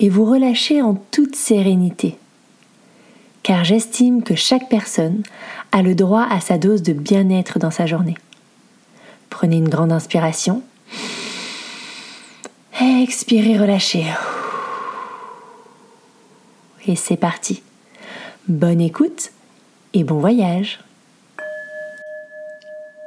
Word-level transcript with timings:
et 0.00 0.08
vous 0.08 0.24
relâcher 0.24 0.82
en 0.82 0.94
toute 0.94 1.36
sérénité. 1.36 2.18
Car 3.42 3.64
j'estime 3.64 4.22
que 4.22 4.34
chaque 4.34 4.68
personne 4.68 5.22
a 5.72 5.82
le 5.82 5.94
droit 5.94 6.26
à 6.28 6.40
sa 6.40 6.58
dose 6.58 6.82
de 6.82 6.92
bien-être 6.92 7.58
dans 7.58 7.70
sa 7.70 7.86
journée. 7.86 8.16
Prenez 9.30 9.56
une 9.56 9.68
grande 9.68 9.92
inspiration. 9.92 10.62
Expirez, 12.80 13.58
relâchez. 13.58 14.04
Et 16.86 16.96
c'est 16.96 17.16
parti. 17.16 17.62
Bonne 18.48 18.80
écoute 18.80 19.30
et 19.94 20.04
bon 20.04 20.18
voyage. 20.18 20.80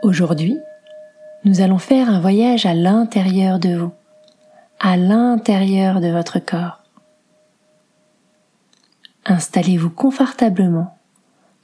Aujourd'hui, 0.03 0.57
nous 1.45 1.61
allons 1.61 1.77
faire 1.77 2.09
un 2.09 2.19
voyage 2.19 2.65
à 2.65 2.73
l'intérieur 2.73 3.59
de 3.59 3.75
vous, 3.75 3.91
à 4.79 4.97
l'intérieur 4.97 6.01
de 6.01 6.09
votre 6.09 6.39
corps. 6.39 6.80
Installez-vous 9.25 9.89
confortablement 9.89 10.97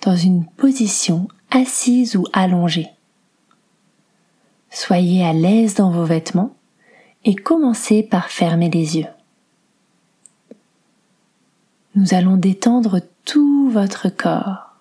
dans 0.02 0.16
une 0.16 0.46
position 0.46 1.28
assise 1.50 2.16
ou 2.16 2.26
allongée. 2.34 2.90
Soyez 4.70 5.26
à 5.26 5.34
l'aise 5.34 5.76
dans 5.76 5.90
vos 5.90 6.04
vêtements 6.04 6.54
et 7.26 7.36
commencez 7.36 8.04
par 8.04 8.30
fermer 8.30 8.70
les 8.70 8.98
yeux. 8.98 9.08
Nous 11.96 12.14
allons 12.14 12.38
détendre 12.38 13.02
tout 13.26 13.70
votre 13.72 14.10
corps. 14.10 14.76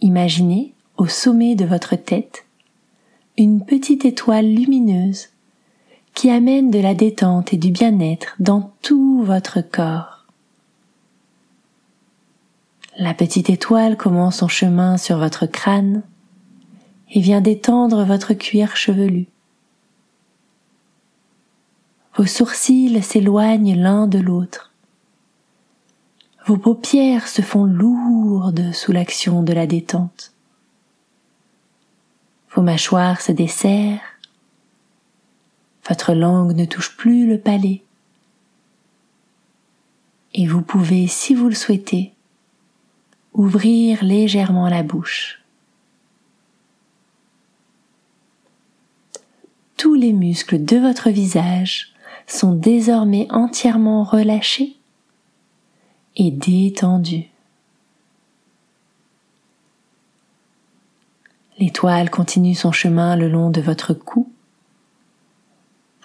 Imaginez 0.00 0.72
au 0.96 1.06
sommet 1.06 1.54
de 1.54 1.64
votre 1.64 1.94
tête 1.94 2.46
une 3.36 3.64
petite 3.64 4.04
étoile 4.04 4.46
lumineuse 4.46 5.28
qui 6.14 6.30
amène 6.30 6.70
de 6.70 6.78
la 6.78 6.94
détente 6.94 7.52
et 7.52 7.56
du 7.56 7.70
bien-être 7.70 8.34
dans 8.38 8.72
tout 8.82 9.22
votre 9.24 9.60
corps. 9.60 10.11
La 12.98 13.14
petite 13.14 13.48
étoile 13.48 13.96
commence 13.96 14.38
son 14.38 14.48
chemin 14.48 14.98
sur 14.98 15.16
votre 15.16 15.46
crâne 15.46 16.02
et 17.10 17.20
vient 17.20 17.40
détendre 17.40 18.04
votre 18.04 18.34
cuir 18.34 18.76
chevelu. 18.76 19.28
Vos 22.16 22.26
sourcils 22.26 23.02
s'éloignent 23.02 23.74
l'un 23.74 24.06
de 24.06 24.18
l'autre. 24.18 24.72
Vos 26.44 26.58
paupières 26.58 27.28
se 27.28 27.40
font 27.40 27.64
lourdes 27.64 28.72
sous 28.74 28.92
l'action 28.92 29.42
de 29.42 29.54
la 29.54 29.66
détente. 29.66 30.34
Vos 32.54 32.62
mâchoires 32.62 33.22
se 33.22 33.32
desserrent. 33.32 34.00
Votre 35.88 36.12
langue 36.12 36.54
ne 36.54 36.66
touche 36.66 36.94
plus 36.94 37.26
le 37.26 37.38
palais. 37.38 37.82
Et 40.34 40.46
vous 40.46 40.60
pouvez, 40.60 41.06
si 41.06 41.34
vous 41.34 41.48
le 41.48 41.54
souhaitez, 41.54 42.12
ouvrir 43.34 44.02
légèrement 44.04 44.68
la 44.68 44.82
bouche. 44.82 45.42
Tous 49.76 49.94
les 49.94 50.12
muscles 50.12 50.64
de 50.64 50.76
votre 50.76 51.10
visage 51.10 51.92
sont 52.26 52.52
désormais 52.52 53.26
entièrement 53.30 54.04
relâchés 54.04 54.76
et 56.16 56.30
détendus. 56.30 57.28
L'étoile 61.58 62.10
continue 62.10 62.54
son 62.54 62.72
chemin 62.72 63.16
le 63.16 63.28
long 63.28 63.50
de 63.50 63.60
votre 63.60 63.94
cou. 63.94 64.30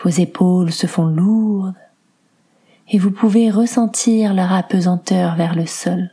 Vos 0.03 0.09
épaules 0.09 0.72
se 0.72 0.88
font 0.88 1.06
lourdes 1.07 1.73
et 2.90 3.00
vous 3.00 3.12
pouvez 3.12 3.50
ressentir 3.50 4.34
leur 4.34 4.53
apesanteur 4.53 5.35
vers 5.35 5.56
le 5.56 5.66
sol. 5.66 6.12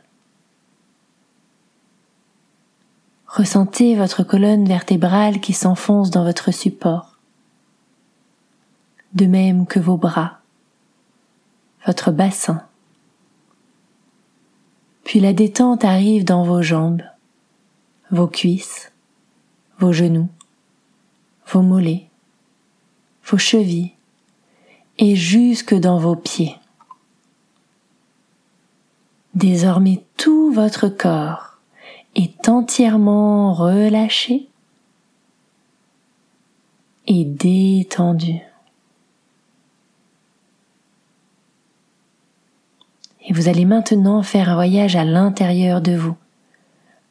Ressentez 3.35 3.97
votre 3.97 4.23
colonne 4.23 4.63
vertébrale 4.63 5.41
qui 5.41 5.51
s'enfonce 5.51 6.09
dans 6.09 6.23
votre 6.23 6.53
support, 6.53 7.17
de 9.11 9.25
même 9.25 9.65
que 9.65 9.77
vos 9.77 9.97
bras, 9.97 10.39
votre 11.85 12.11
bassin. 12.11 12.63
Puis 15.03 15.19
la 15.19 15.33
détente 15.33 15.83
arrive 15.83 16.23
dans 16.23 16.45
vos 16.45 16.61
jambes, 16.61 17.01
vos 18.09 18.27
cuisses, 18.27 18.93
vos 19.79 19.91
genoux, 19.91 20.29
vos 21.45 21.61
mollets, 21.61 22.07
vos 23.25 23.37
chevilles 23.37 23.95
et 24.97 25.17
jusque 25.17 25.75
dans 25.75 25.99
vos 25.99 26.15
pieds. 26.15 26.55
Désormais 29.33 30.05
tout 30.15 30.53
votre 30.53 30.87
corps 30.87 31.54
est 32.15 32.49
entièrement 32.49 33.53
relâché 33.53 34.47
et 37.07 37.25
détendu. 37.25 38.39
Et 43.27 43.33
vous 43.33 43.47
allez 43.47 43.65
maintenant 43.65 44.23
faire 44.23 44.49
un 44.49 44.55
voyage 44.55 44.95
à 44.95 45.03
l'intérieur 45.03 45.81
de 45.81 45.95
vous, 45.95 46.15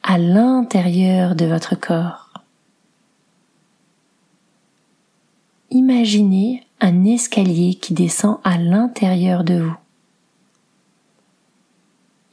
à 0.02 0.16
l'intérieur 0.16 1.34
de 1.34 1.44
votre 1.44 1.74
corps. 1.74 2.30
Imaginez 5.70 6.64
un 6.80 7.04
escalier 7.04 7.74
qui 7.74 7.94
descend 7.94 8.38
à 8.44 8.58
l'intérieur 8.58 9.42
de 9.42 9.58
vous. 9.58 9.76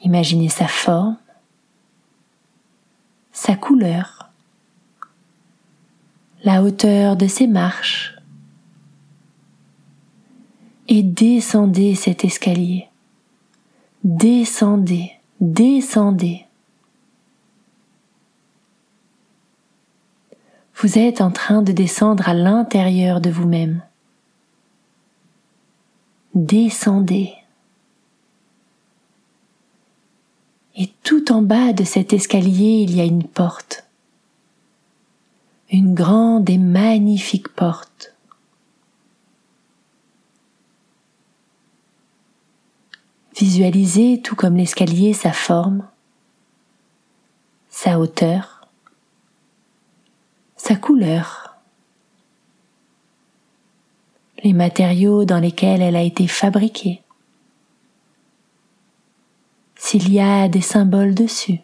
Imaginez 0.04 0.50
sa 0.50 0.68
forme, 0.68 1.18
sa 3.32 3.56
couleur, 3.56 4.30
la 6.44 6.64
hauteur 6.64 7.16
de 7.16 7.28
ses 7.28 7.48
marches 7.48 8.16
et 10.88 11.04
descendez 11.04 11.96
cet 11.96 12.26
escalier. 12.26 12.90
Descendez, 14.04 15.12
descendez. 15.40 16.46
Vous 20.76 20.98
êtes 20.98 21.22
en 21.22 21.30
train 21.32 21.62
de 21.62 21.72
descendre 21.72 22.28
à 22.28 22.34
l'intérieur 22.34 23.22
de 23.22 23.30
vous-même. 23.30 23.84
Descendez. 26.34 27.34
Et 30.82 30.92
tout 31.04 31.32
en 31.32 31.44
bas 31.44 31.74
de 31.74 31.84
cet 31.84 32.12
escalier, 32.12 32.82
il 32.82 32.96
y 32.96 33.02
a 33.02 33.04
une 33.04 33.28
porte. 33.28 33.86
Une 35.70 35.94
grande 35.94 36.50
et 36.50 36.58
magnifique 36.58 37.50
porte. 37.50 38.16
Visualisez 43.38 44.24
tout 44.24 44.36
comme 44.36 44.56
l'escalier 44.56 45.14
sa 45.14 45.34
forme, 45.34 45.88
sa 47.70 48.00
hauteur, 48.00 48.68
sa 50.56 50.76
couleur, 50.76 51.58
les 54.44 54.54
matériaux 54.54 55.26
dans 55.26 55.40
lesquels 55.40 55.84
elle 55.84 55.96
a 55.96 56.02
été 56.02 56.26
fabriquée 56.26 57.04
s'il 59.92 60.14
y 60.14 60.22
a 60.22 60.48
des 60.48 60.62
symboles 60.62 61.14
dessus. 61.14 61.60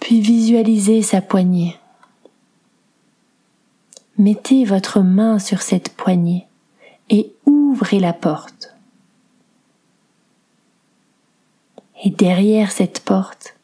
Puis 0.00 0.20
visualisez 0.20 1.02
sa 1.02 1.20
poignée. 1.20 1.78
Mettez 4.18 4.64
votre 4.64 5.02
main 5.02 5.38
sur 5.38 5.62
cette 5.62 5.90
poignée 5.90 6.48
et 7.10 7.32
ouvrez 7.46 8.00
la 8.00 8.12
porte. 8.12 8.74
Et 12.02 12.10
derrière 12.10 12.72
cette 12.72 12.98
porte, 13.04 13.54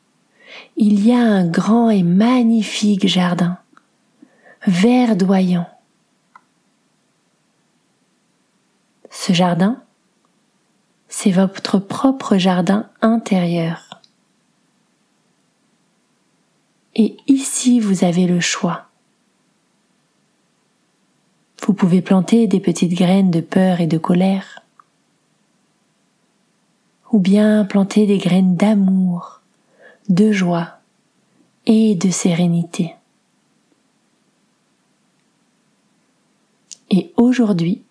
il 0.76 1.04
y 1.04 1.10
a 1.10 1.18
un 1.18 1.48
grand 1.48 1.90
et 1.90 2.04
magnifique 2.04 3.08
jardin, 3.08 3.58
verdoyant, 4.68 5.68
jardin, 9.32 9.82
c'est 11.18 11.30
votre 11.30 11.78
propre 11.78 12.36
jardin 12.36 12.90
intérieur. 13.00 14.02
Et 16.94 17.16
ici, 17.26 17.80
vous 17.80 18.04
avez 18.04 18.26
le 18.26 18.38
choix. 18.38 18.88
Vous 21.62 21.72
pouvez 21.72 22.02
planter 22.02 22.46
des 22.46 22.60
petites 22.60 22.92
graines 22.92 23.30
de 23.30 23.40
peur 23.40 23.80
et 23.80 23.86
de 23.86 23.96
colère, 23.96 24.60
ou 27.12 27.18
bien 27.18 27.64
planter 27.64 28.06
des 28.06 28.18
graines 28.18 28.54
d'amour, 28.54 29.40
de 30.10 30.32
joie 30.32 30.80
et 31.64 31.94
de 31.94 32.10
sérénité. 32.10 32.94
Et 36.90 37.10
aujourd'hui, 37.16 37.85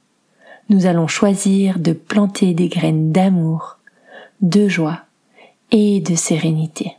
nous 0.69 0.85
allons 0.85 1.07
choisir 1.07 1.79
de 1.79 1.93
planter 1.93 2.53
des 2.53 2.67
graines 2.67 3.11
d'amour, 3.11 3.77
de 4.41 4.67
joie 4.67 5.01
et 5.71 5.99
de 6.01 6.15
sérénité. 6.15 6.95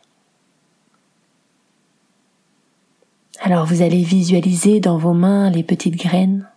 Alors 3.40 3.66
vous 3.66 3.82
allez 3.82 4.02
visualiser 4.02 4.80
dans 4.80 4.98
vos 4.98 5.12
mains 5.12 5.50
les 5.50 5.62
petites 5.62 5.96
graines. 5.96 6.48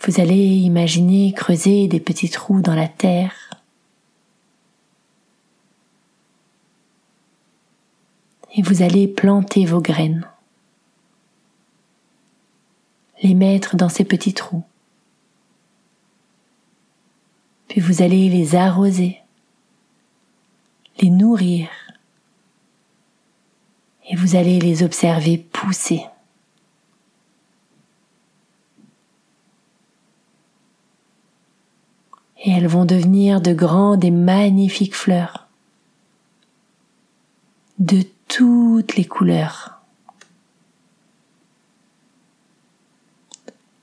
Vous 0.00 0.20
allez 0.20 0.34
imaginer 0.34 1.32
creuser 1.32 1.86
des 1.86 2.00
petits 2.00 2.30
trous 2.30 2.60
dans 2.60 2.74
la 2.74 2.88
terre. 2.88 3.50
Et 8.54 8.62
vous 8.62 8.82
allez 8.82 9.06
planter 9.06 9.64
vos 9.64 9.80
graines 9.80 10.26
les 13.22 13.34
mettre 13.34 13.76
dans 13.76 13.88
ces 13.88 14.04
petits 14.04 14.34
trous. 14.34 14.64
Puis 17.68 17.80
vous 17.80 18.02
allez 18.02 18.28
les 18.28 18.54
arroser, 18.54 19.20
les 21.00 21.08
nourrir, 21.08 21.68
et 24.10 24.16
vous 24.16 24.36
allez 24.36 24.58
les 24.58 24.82
observer 24.82 25.38
pousser. 25.38 26.04
Et 32.44 32.50
elles 32.50 32.66
vont 32.66 32.84
devenir 32.84 33.40
de 33.40 33.54
grandes 33.54 34.04
et 34.04 34.10
magnifiques 34.10 34.96
fleurs, 34.96 35.46
de 37.78 38.02
toutes 38.26 38.96
les 38.96 39.04
couleurs. 39.04 39.81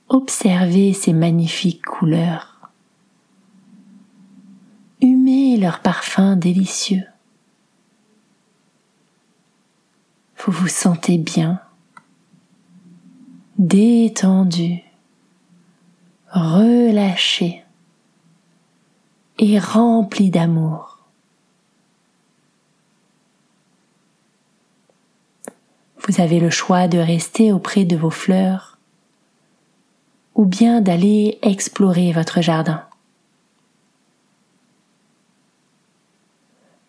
Observez 0.09 0.93
ces 0.93 1.13
magnifiques 1.13 1.85
couleurs. 1.85 2.71
Humez 5.01 5.55
leur 5.57 5.81
parfum 5.81 6.35
délicieux. 6.35 7.05
Vous 10.39 10.51
vous 10.51 10.67
sentez 10.67 11.19
bien, 11.19 11.61
détendu, 13.59 14.81
relâché 16.31 17.63
et 19.37 19.59
rempli 19.59 20.31
d'amour. 20.31 20.99
Vous 26.07 26.19
avez 26.19 26.39
le 26.39 26.49
choix 26.49 26.87
de 26.87 26.97
rester 26.97 27.51
auprès 27.51 27.85
de 27.85 27.95
vos 27.95 28.09
fleurs 28.09 28.68
ou 30.39 30.45
bien 30.45 30.79
d'aller 30.79 31.37
explorer 31.41 32.13
votre 32.13 32.39
jardin. 32.39 32.85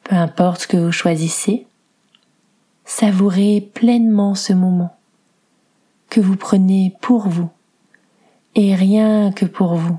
Peu 0.04 0.14
importe 0.14 0.60
ce 0.60 0.66
que 0.68 0.76
vous 0.76 0.92
choisissez, 0.92 1.66
savourez 2.84 3.60
pleinement 3.74 4.36
ce 4.36 4.52
moment 4.52 4.96
que 6.10 6.20
vous 6.20 6.36
prenez 6.36 6.96
pour 7.00 7.26
vous 7.26 7.50
et 8.54 8.76
rien 8.76 9.32
que 9.32 9.46
pour 9.46 9.74
vous, 9.74 9.98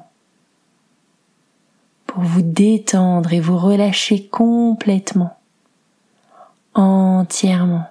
pour 2.07 2.23
vous 2.23 2.43
détendre 2.43 3.33
et 3.33 3.41
vous 3.41 3.57
relâcher 3.57 4.29
complètement, 4.29 5.37
entièrement. 6.73 7.90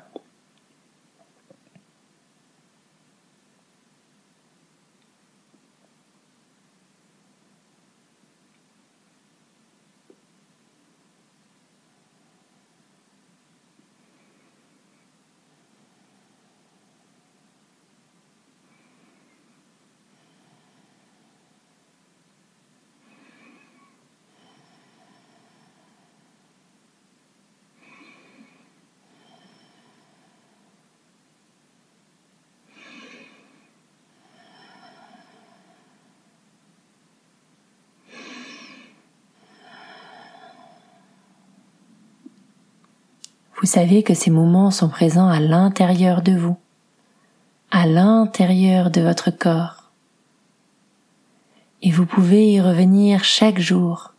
Vous 43.61 43.67
savez 43.67 44.03
que 44.03 44.15
ces 44.15 44.31
moments 44.31 44.71
sont 44.71 44.89
présents 44.89 45.29
à 45.29 45.39
l'intérieur 45.39 46.23
de 46.23 46.33
vous, 46.33 46.57
à 47.71 47.87
l'intérieur 47.87 48.91
de 48.91 49.03
votre 49.03 49.31
corps. 49.31 49.91
Et 51.83 51.91
vous 51.91 52.07
pouvez 52.07 52.53
y 52.53 52.61
revenir 52.63 53.23
chaque 53.23 53.59
jour, 53.59 54.15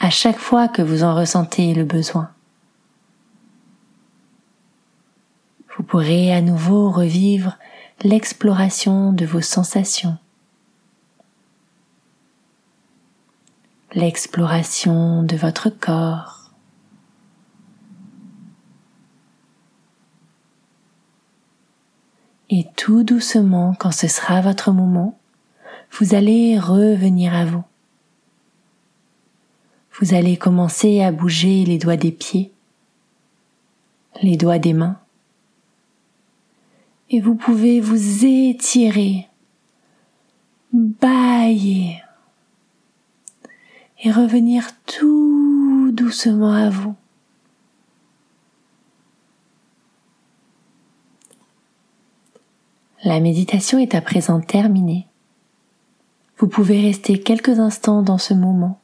à 0.00 0.08
chaque 0.08 0.38
fois 0.38 0.68
que 0.68 0.80
vous 0.80 1.04
en 1.04 1.14
ressentez 1.14 1.74
le 1.74 1.84
besoin. 1.84 2.30
Vous 5.76 5.82
pourrez 5.82 6.32
à 6.32 6.40
nouveau 6.40 6.90
revivre 6.90 7.58
l'exploration 8.02 9.12
de 9.12 9.26
vos 9.26 9.42
sensations, 9.42 10.16
l'exploration 13.94 15.22
de 15.24 15.36
votre 15.36 15.68
corps, 15.68 16.42
Et 22.54 22.66
tout 22.92 23.04
doucement, 23.04 23.74
quand 23.78 23.90
ce 23.90 24.06
sera 24.06 24.42
votre 24.42 24.70
moment, 24.70 25.18
vous 25.92 26.14
allez 26.14 26.58
revenir 26.58 27.34
à 27.34 27.46
vous. 27.46 27.64
Vous 29.98 30.12
allez 30.12 30.36
commencer 30.36 31.00
à 31.00 31.10
bouger 31.10 31.64
les 31.64 31.78
doigts 31.78 31.96
des 31.96 32.12
pieds, 32.12 32.52
les 34.22 34.36
doigts 34.36 34.58
des 34.58 34.74
mains, 34.74 34.98
et 37.08 37.18
vous 37.18 37.34
pouvez 37.34 37.80
vous 37.80 38.26
étirer, 38.26 39.26
bailler 40.74 42.02
et 44.04 44.12
revenir 44.12 44.68
tout 44.84 45.92
doucement 45.94 46.52
à 46.52 46.68
vous. 46.68 46.94
La 53.04 53.18
méditation 53.18 53.80
est 53.80 53.96
à 53.96 54.00
présent 54.00 54.40
terminée. 54.40 55.08
Vous 56.38 56.46
pouvez 56.46 56.80
rester 56.80 57.20
quelques 57.20 57.58
instants 57.58 58.00
dans 58.00 58.18
ce 58.18 58.32
moment 58.32 58.80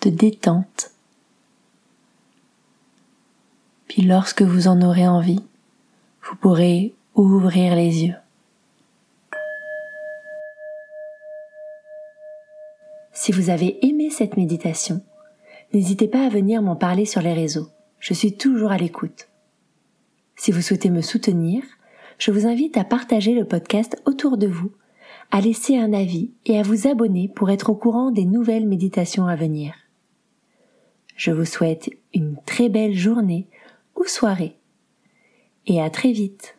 de 0.00 0.08
détente. 0.08 0.90
Puis 3.86 4.02
lorsque 4.02 4.40
vous 4.40 4.68
en 4.68 4.80
aurez 4.80 5.06
envie, 5.06 5.42
vous 6.22 6.36
pourrez 6.36 6.94
ouvrir 7.14 7.74
les 7.74 8.06
yeux. 8.06 8.14
Si 13.12 13.32
vous 13.32 13.50
avez 13.50 13.86
aimé 13.86 14.08
cette 14.08 14.38
méditation, 14.38 15.02
n'hésitez 15.74 16.08
pas 16.08 16.24
à 16.24 16.30
venir 16.30 16.62
m'en 16.62 16.76
parler 16.76 17.04
sur 17.04 17.20
les 17.20 17.34
réseaux. 17.34 17.68
Je 18.00 18.14
suis 18.14 18.32
toujours 18.32 18.72
à 18.72 18.78
l'écoute. 18.78 19.28
Si 20.36 20.52
vous 20.52 20.62
souhaitez 20.62 20.88
me 20.88 21.02
soutenir, 21.02 21.62
je 22.18 22.30
vous 22.30 22.46
invite 22.46 22.76
à 22.76 22.84
partager 22.84 23.32
le 23.32 23.44
podcast 23.44 23.96
autour 24.04 24.36
de 24.36 24.46
vous, 24.48 24.72
à 25.30 25.40
laisser 25.40 25.76
un 25.76 25.92
avis 25.92 26.32
et 26.44 26.58
à 26.58 26.62
vous 26.62 26.88
abonner 26.88 27.28
pour 27.28 27.50
être 27.50 27.70
au 27.70 27.74
courant 27.74 28.10
des 28.10 28.24
nouvelles 28.24 28.66
méditations 28.66 29.26
à 29.26 29.36
venir. 29.36 29.74
Je 31.16 31.30
vous 31.30 31.44
souhaite 31.44 31.90
une 32.14 32.36
très 32.44 32.68
belle 32.68 32.94
journée 32.94 33.46
ou 33.96 34.04
soirée 34.04 34.56
et 35.66 35.80
à 35.80 35.90
très 35.90 36.12
vite. 36.12 36.57